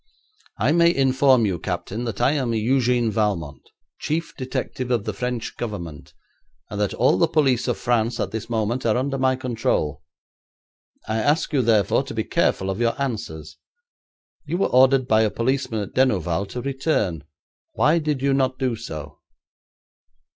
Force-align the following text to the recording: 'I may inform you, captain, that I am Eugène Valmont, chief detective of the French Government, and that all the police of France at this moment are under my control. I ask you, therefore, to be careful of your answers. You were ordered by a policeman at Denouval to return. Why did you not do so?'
'I 0.57 0.71
may 0.71 0.95
inform 0.95 1.45
you, 1.45 1.59
captain, 1.59 2.05
that 2.05 2.19
I 2.19 2.31
am 2.31 2.53
Eugène 2.53 3.11
Valmont, 3.11 3.69
chief 3.99 4.35
detective 4.35 4.89
of 4.89 5.03
the 5.03 5.13
French 5.13 5.55
Government, 5.57 6.15
and 6.71 6.81
that 6.81 6.95
all 6.95 7.19
the 7.19 7.27
police 7.27 7.67
of 7.67 7.77
France 7.77 8.19
at 8.19 8.31
this 8.31 8.49
moment 8.49 8.83
are 8.83 8.97
under 8.97 9.19
my 9.19 9.35
control. 9.35 10.01
I 11.07 11.17
ask 11.19 11.53
you, 11.53 11.61
therefore, 11.61 12.01
to 12.01 12.15
be 12.15 12.23
careful 12.23 12.71
of 12.71 12.81
your 12.81 12.99
answers. 12.99 13.59
You 14.43 14.57
were 14.57 14.69
ordered 14.69 15.07
by 15.07 15.21
a 15.21 15.29
policeman 15.29 15.81
at 15.81 15.93
Denouval 15.93 16.47
to 16.47 16.63
return. 16.63 17.23
Why 17.73 17.99
did 17.99 18.23
you 18.23 18.33
not 18.33 18.57
do 18.57 18.75
so?' 18.75 19.19